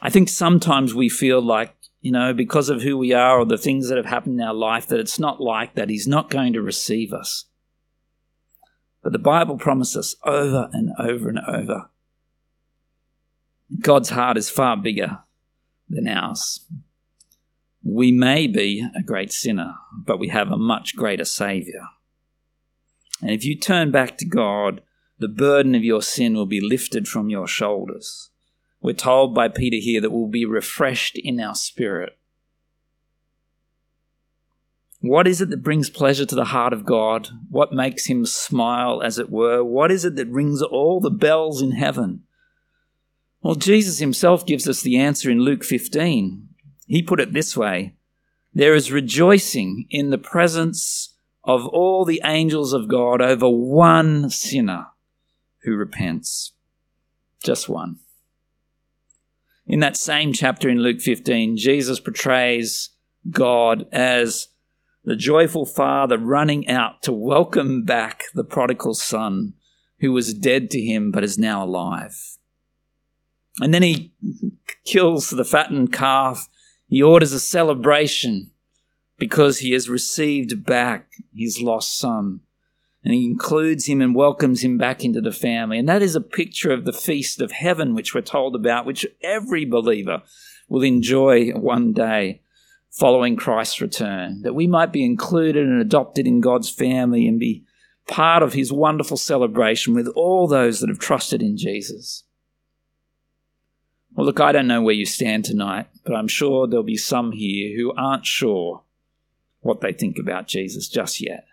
[0.00, 3.58] I think sometimes we feel like, you know, because of who we are or the
[3.58, 5.90] things that have happened in our life, that it's not like that.
[5.90, 7.44] He's not going to receive us.
[9.02, 11.90] But the Bible promises over and over and over
[13.80, 15.18] God's heart is far bigger
[15.88, 16.66] than ours.
[17.82, 21.82] We may be a great sinner, but we have a much greater Saviour.
[23.20, 24.82] And if you turn back to God,
[25.18, 28.30] the burden of your sin will be lifted from your shoulders.
[28.80, 32.18] We're told by Peter here that we'll be refreshed in our spirit.
[35.00, 37.28] What is it that brings pleasure to the heart of God?
[37.48, 39.64] What makes him smile, as it were?
[39.64, 42.25] What is it that rings all the bells in heaven?
[43.46, 46.48] Well, Jesus himself gives us the answer in Luke 15.
[46.88, 47.94] He put it this way
[48.52, 54.88] There is rejoicing in the presence of all the angels of God over one sinner
[55.62, 56.54] who repents.
[57.44, 58.00] Just one.
[59.64, 62.90] In that same chapter in Luke 15, Jesus portrays
[63.30, 64.48] God as
[65.04, 69.52] the joyful father running out to welcome back the prodigal son
[70.00, 72.35] who was dead to him but is now alive.
[73.60, 74.12] And then he
[74.84, 76.48] kills the fattened calf.
[76.88, 78.50] He orders a celebration
[79.18, 82.40] because he has received back his lost son.
[83.02, 85.78] And he includes him and welcomes him back into the family.
[85.78, 89.06] And that is a picture of the feast of heaven, which we're told about, which
[89.22, 90.22] every believer
[90.68, 92.42] will enjoy one day
[92.90, 94.42] following Christ's return.
[94.42, 97.64] That we might be included and adopted in God's family and be
[98.08, 102.24] part of his wonderful celebration with all those that have trusted in Jesus.
[104.16, 107.32] Well, look, I don't know where you stand tonight, but I'm sure there'll be some
[107.32, 108.82] here who aren't sure
[109.60, 111.44] what they think about Jesus just yet.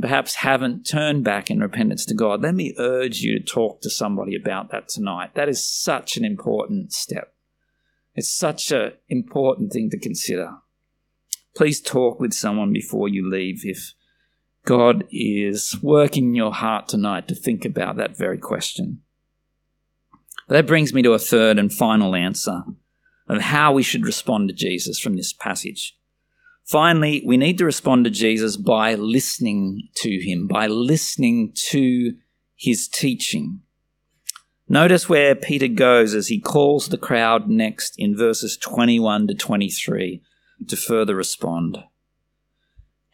[0.00, 2.42] Perhaps haven't turned back in repentance to God.
[2.42, 5.34] Let me urge you to talk to somebody about that tonight.
[5.34, 7.34] That is such an important step.
[8.14, 10.58] It's such an important thing to consider.
[11.56, 13.94] Please talk with someone before you leave if
[14.64, 19.02] God is working in your heart tonight to think about that very question.
[20.48, 22.62] That brings me to a third and final answer
[23.28, 25.94] of how we should respond to Jesus from this passage.
[26.64, 32.14] Finally, we need to respond to Jesus by listening to him, by listening to
[32.56, 33.60] his teaching.
[34.68, 40.22] Notice where Peter goes as he calls the crowd next in verses 21 to 23
[40.66, 41.78] to further respond.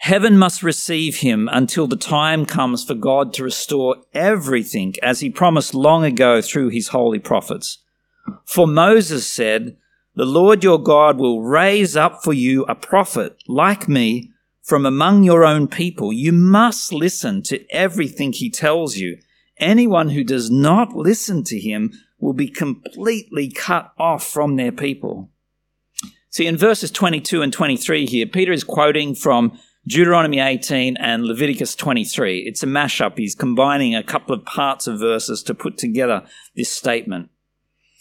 [0.05, 5.31] Heaven must receive him until the time comes for God to restore everything as he
[5.31, 7.79] promised long ago through his holy prophets.
[8.45, 9.79] For Moses said,
[10.15, 14.31] The Lord your God will raise up for you a prophet like me
[14.63, 16.13] from among your own people.
[16.13, 19.17] You must listen to everything he tells you.
[19.57, 25.31] Anyone who does not listen to him will be completely cut off from their people.
[26.29, 31.75] See, in verses 22 and 23 here, Peter is quoting from Deuteronomy 18 and Leviticus
[31.75, 32.41] 23.
[32.41, 33.19] It's a mashup.
[33.19, 36.25] He's combining a couple of parts of verses to put together
[36.57, 37.29] this statement.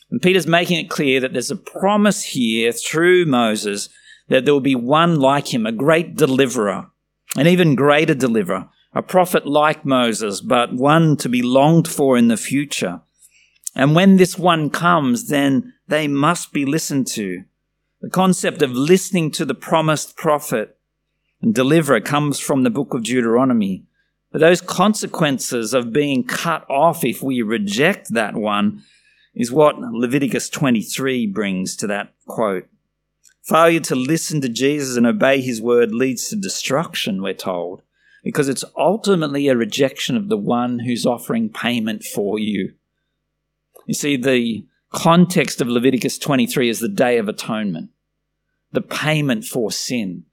[0.10, 3.90] And Peter's making it clear that there's a promise here through Moses
[4.30, 6.88] that there will be one like him, a great deliverer,
[7.36, 12.30] an even greater deliverer, a prophet like Moses, but one to be longed for in
[12.30, 13.02] the future.
[13.76, 17.44] And when this one comes, then they must be listened to.
[18.02, 20.78] The concept of listening to the promised prophet
[21.44, 23.84] and deliverer comes from the book of Deuteronomy.
[24.32, 28.82] But those consequences of being cut off if we reject that one
[29.36, 32.68] is what Leviticus 23 brings to that quote.
[33.44, 37.82] Failure to listen to Jesus and obey his word leads to destruction, we're told,
[38.24, 42.74] because it's ultimately a rejection of the one who's offering payment for you.
[43.86, 47.90] You see, the context of Leviticus 23 is the Day of Atonement,
[48.72, 50.24] the payment for sin.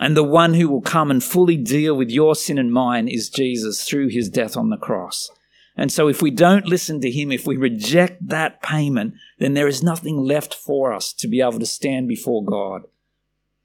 [0.00, 3.28] And the one who will come and fully deal with your sin and mine is
[3.28, 5.30] Jesus through his death on the cross.
[5.76, 9.68] And so if we don't listen to him, if we reject that payment, then there
[9.68, 12.84] is nothing left for us to be able to stand before God.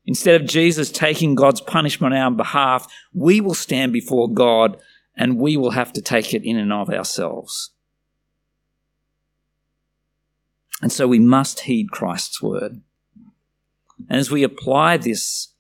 [0.06, 4.78] Instead of Jesus taking God's punishment on our behalf, we will stand before God
[5.16, 7.72] and we will have to take it in and of ourselves.
[10.82, 12.82] And so we must heed Christ's word.
[14.10, 15.55] And as we apply this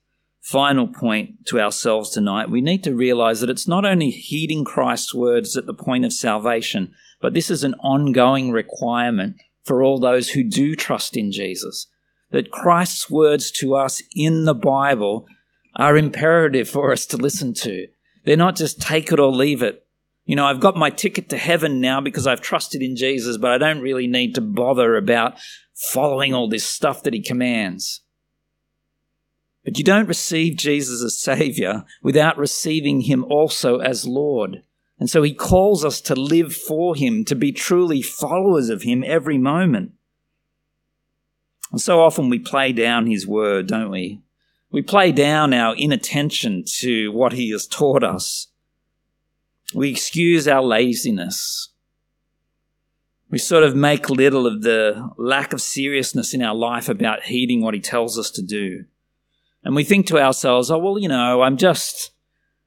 [0.45, 5.11] final point to ourselves tonight, we need to realize that it's not only heeding Christ's
[5.11, 10.29] words at the point of salvation, but this is an ongoing requirement for all those
[10.29, 11.87] who do trust in Jesus.
[12.29, 15.25] That Christ's words to us in the Bible
[15.77, 17.87] are imperative for us to listen to.
[18.23, 19.83] They're not just take it or leave it.
[20.25, 23.49] You know, I've got my ticket to heaven now because I've trusted in Jesus, but
[23.49, 25.39] I don't really need to bother about
[25.73, 28.01] following all this stuff that he commands.
[29.65, 34.61] But you don't receive Jesus as Savior without receiving Him also as Lord.
[34.99, 39.03] And so He calls us to live for Him, to be truly followers of Him
[39.05, 39.93] every moment.
[41.71, 44.21] And so often we play down His Word, don't we?
[44.71, 48.47] We play down our inattention to what He has taught us.
[49.73, 51.71] We excuse our laziness.
[53.31, 57.63] We sort of make little of the lack of seriousness in our life about heeding
[57.63, 58.85] what He tells us to do.
[59.65, 62.11] And we think to ourselves, oh, well, you know, I'm just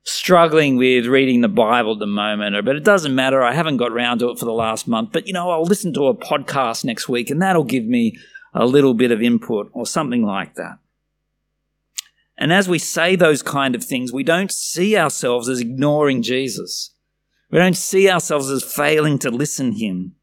[0.02, 3.42] struggling with reading the Bible at the moment, but it doesn't matter.
[3.42, 5.94] I haven't got round to it for the last month, but you know, I'll listen
[5.94, 8.18] to a podcast next week and that'll give me
[8.52, 10.78] a little bit of input or something like that.
[12.36, 16.94] And as we say those kind of things, we don't see ourselves as ignoring Jesus.
[17.50, 20.14] We don't see ourselves as failing to listen him.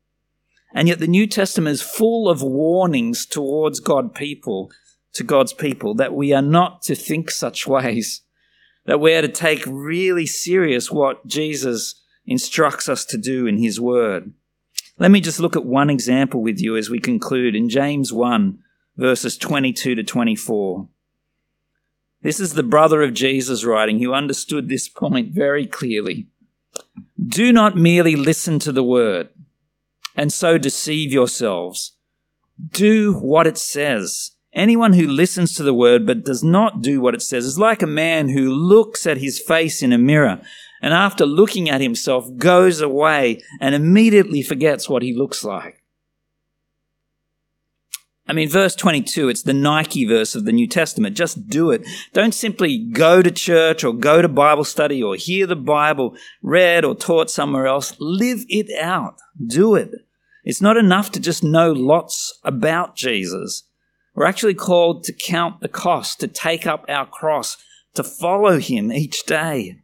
[0.73, 4.71] And yet the New Testament is full of warnings towards God people,
[5.15, 8.21] to God's people, that we are not to think such ways,
[8.85, 11.95] that we are to take really serious what Jesus
[12.25, 14.33] instructs us to do in his word.
[14.97, 18.59] Let me just look at one example with you as we conclude in James 1
[18.97, 20.87] verses 22 to 24.
[22.21, 26.27] This is the brother of Jesus writing who understood this point very clearly.
[27.23, 29.29] Do not merely listen to the word
[30.15, 31.97] and so deceive yourselves.
[32.71, 34.31] Do what it says.
[34.55, 37.81] Anyone who listens to the word but does not do what it says is like
[37.81, 40.41] a man who looks at his face in a mirror
[40.81, 45.81] and after looking at himself goes away and immediately forgets what he looks like.
[48.27, 51.15] I mean, verse 22, it's the Nike verse of the New Testament.
[51.15, 51.85] Just do it.
[52.13, 56.85] Don't simply go to church or go to Bible study or hear the Bible read
[56.85, 57.95] or taught somewhere else.
[57.99, 59.19] Live it out.
[59.45, 59.91] Do it.
[60.43, 63.63] It's not enough to just know lots about Jesus.
[64.15, 67.57] We're actually called to count the cost, to take up our cross,
[67.95, 69.81] to follow him each day.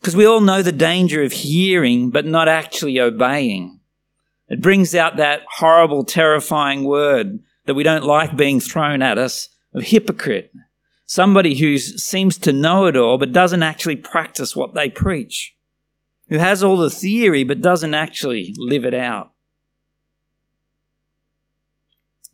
[0.00, 3.80] Because we all know the danger of hearing but not actually obeying.
[4.48, 9.48] It brings out that horrible, terrifying word that we don't like being thrown at us
[9.72, 10.52] of hypocrite.
[11.06, 15.54] Somebody who seems to know it all but doesn't actually practice what they preach
[16.28, 19.32] who has all the theory but doesn't actually live it out.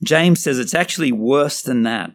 [0.05, 2.13] James says it's actually worse than that.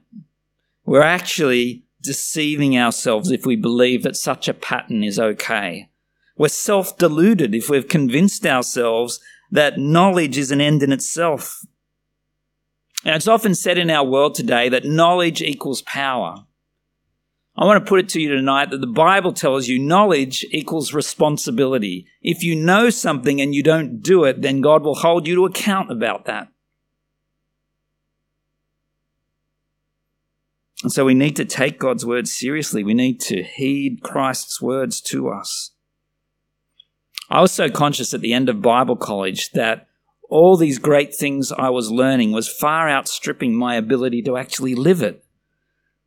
[0.86, 5.90] We're actually deceiving ourselves if we believe that such a pattern is okay.
[6.38, 9.20] We're self deluded if we've convinced ourselves
[9.52, 11.66] that knowledge is an end in itself.
[13.04, 16.46] And it's often said in our world today that knowledge equals power.
[17.56, 20.94] I want to put it to you tonight that the Bible tells you knowledge equals
[20.94, 22.08] responsibility.
[22.22, 25.46] If you know something and you don't do it, then God will hold you to
[25.46, 26.48] account about that.
[30.84, 32.84] And so we need to take God's word seriously.
[32.84, 35.72] We need to heed Christ's words to us.
[37.30, 39.88] I was so conscious at the end of Bible college that
[40.30, 45.02] all these great things I was learning was far outstripping my ability to actually live
[45.02, 45.24] it.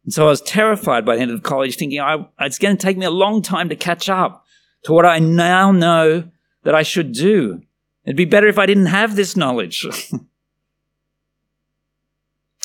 [0.04, 2.82] And so I was terrified by the end of college, thinking I, it's going to
[2.82, 4.44] take me a long time to catch up
[4.84, 6.24] to what I now know
[6.64, 7.62] that I should do.
[8.04, 9.86] It'd be better if I didn't have this knowledge.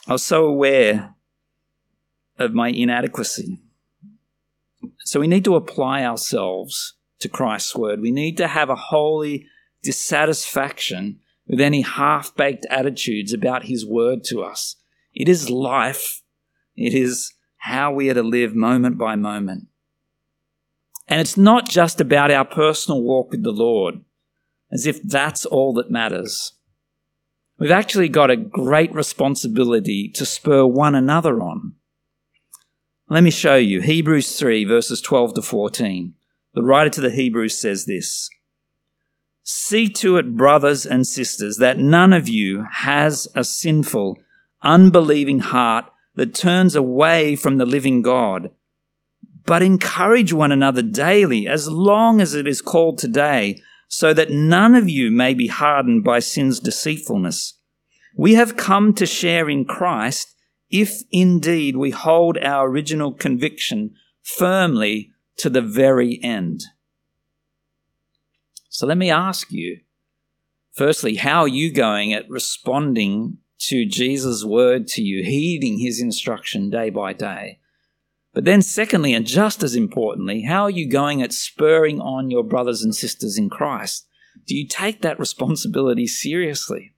[0.07, 1.13] I was so aware
[2.37, 3.59] of my inadequacy.
[4.99, 8.01] So we need to apply ourselves to Christ's word.
[8.01, 9.47] We need to have a holy
[9.83, 14.75] dissatisfaction with any half baked attitudes about his word to us.
[15.13, 16.21] It is life
[16.77, 19.67] it is how we are to live moment by moment.
[21.07, 24.01] And it's not just about our personal walk with the Lord,
[24.71, 26.53] as if that's all that matters.
[27.57, 31.73] We've actually got a great responsibility to spur one another on.
[33.09, 36.13] Let me show you Hebrews 3, verses 12 to 14.
[36.53, 38.29] The writer to the Hebrews says this
[39.43, 44.17] See to it, brothers and sisters, that none of you has a sinful,
[44.61, 45.85] unbelieving heart
[46.15, 48.51] that turns away from the living God.
[49.45, 54.75] But encourage one another daily, as long as it is called today, so that none
[54.75, 57.53] of you may be hardened by sin's deceitfulness.
[58.17, 60.33] We have come to share in Christ
[60.69, 66.63] if indeed we hold our original conviction firmly to the very end.
[68.69, 69.79] So let me ask you,
[70.73, 76.69] firstly, how are you going at responding to Jesus' word to you, heeding his instruction
[76.69, 77.59] day by day.
[78.33, 82.43] But then, secondly, and just as importantly, how are you going at spurring on your
[82.43, 84.07] brothers and sisters in Christ?
[84.45, 86.93] Do you take that responsibility seriously?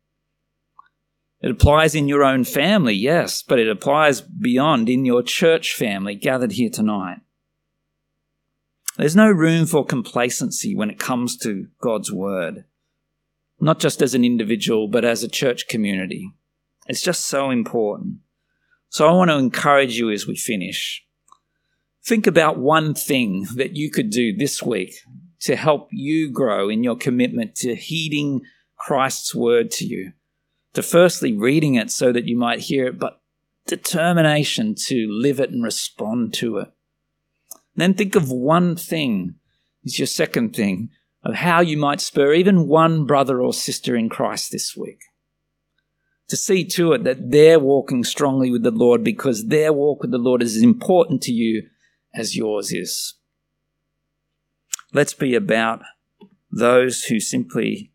[1.41, 6.15] It applies in your own family, yes, but it applies beyond in your church family
[6.15, 7.19] gathered here tonight.
[8.97, 12.65] There's no room for complacency when it comes to God's word,
[13.61, 16.33] not just as an individual, but as a church community.
[16.87, 18.17] It's just so important.
[18.89, 21.05] So I want to encourage you as we finish.
[22.03, 24.95] Think about one thing that you could do this week
[25.41, 28.41] to help you grow in your commitment to heeding
[28.77, 30.11] Christ's word to you.
[30.73, 33.21] To firstly reading it so that you might hear it, but
[33.65, 36.71] determination to live it and respond to it.
[37.75, 39.35] Then think of one thing,
[39.83, 40.89] is your second thing,
[41.23, 45.01] of how you might spur even one brother or sister in Christ this week.
[46.29, 50.11] To see to it that they're walking strongly with the Lord because their walk with
[50.11, 51.67] the Lord is as important to you
[52.13, 53.15] as yours is.
[54.93, 55.81] Let's be about
[56.51, 57.88] those who simply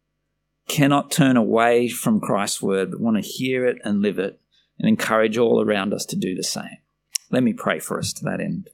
[0.69, 4.41] cannot turn away from Christ's word, but want to hear it and live it,
[4.79, 6.79] and encourage all around us to do the same.
[7.31, 8.71] Let me pray for us to that end.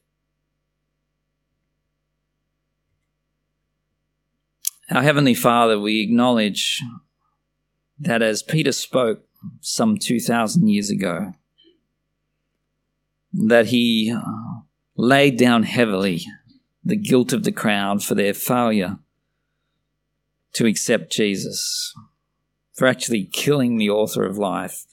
[4.91, 6.81] Our Heavenly Father, we acknowledge
[7.99, 9.25] that as Peter spoke
[9.61, 11.33] some 2,000 years ago,
[13.33, 14.61] that he uh,
[14.97, 16.25] laid down heavily
[16.85, 18.99] the guilt of the crowd for their failure
[20.55, 21.95] to accept Jesus,
[22.75, 24.85] for actually killing the author of life.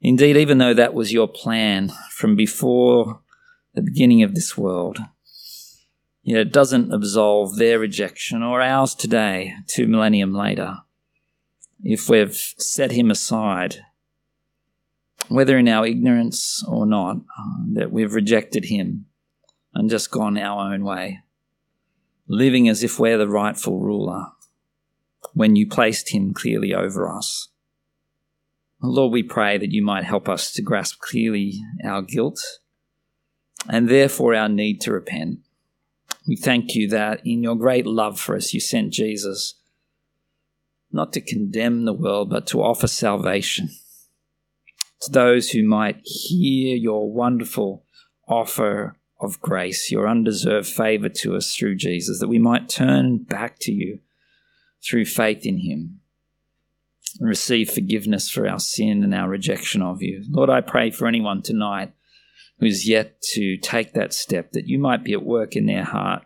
[0.00, 3.20] Indeed, even though that was your plan from before
[3.74, 4.98] the beginning of this world,
[6.24, 10.78] it doesn't absolve their rejection or ours today, two millennium later,
[11.82, 13.76] if we've set him aside,
[15.28, 19.06] whether in our ignorance or not, uh, that we've rejected him
[19.74, 21.20] and just gone our own way,
[22.26, 24.26] living as if we're the rightful ruler
[25.34, 27.48] when you placed him clearly over us.
[28.82, 32.40] Lord, we pray that you might help us to grasp clearly our guilt
[33.68, 35.40] and therefore our need to repent.
[36.26, 39.54] We thank you that in your great love for us, you sent Jesus
[40.92, 43.70] not to condemn the world, but to offer salvation
[45.02, 47.84] to those who might hear your wonderful
[48.28, 53.58] offer of grace, your undeserved favor to us through Jesus, that we might turn back
[53.60, 54.00] to you
[54.82, 56.00] through faith in him
[57.18, 60.24] and receive forgiveness for our sin and our rejection of you.
[60.28, 61.92] Lord, I pray for anyone tonight
[62.60, 66.22] who's yet to take that step, that you might be at work in their heart,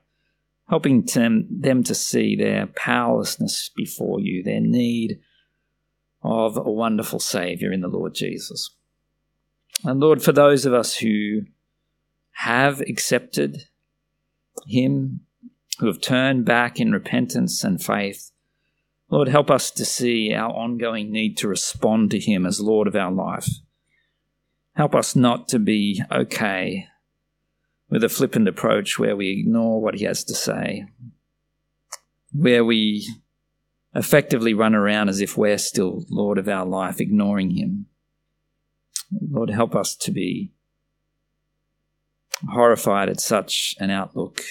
[0.69, 5.21] helping them, them to see their powerlessness before you, their need
[6.23, 8.75] of a wonderful Savior in the Lord Jesus.
[9.85, 11.43] And Lord, for those of us who
[12.33, 13.69] have accepted
[14.67, 15.21] Him,
[15.79, 18.33] who have turned back in repentance and faith,
[19.11, 22.97] Lord, help us to see our ongoing need to respond to Him as Lord of
[22.97, 23.49] our life.
[24.75, 26.89] Help us not to be okay
[27.89, 30.87] with a flippant approach where we ignore what He has to say,
[32.33, 33.07] where we
[33.95, 37.87] effectively run around as if we're still Lord of our life, ignoring Him.
[39.31, 40.51] Lord, help us to be
[42.51, 44.43] horrified at such an outlook.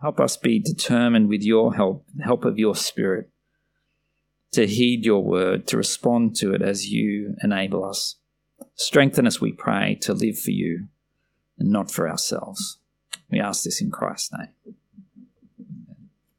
[0.00, 3.30] Help us be determined with your help, the help of your Spirit,
[4.52, 8.16] to heed your word, to respond to it as you enable us.
[8.74, 10.88] Strengthen us, we pray, to live for you
[11.58, 12.78] and not for ourselves.
[13.30, 14.74] We ask this in Christ's name.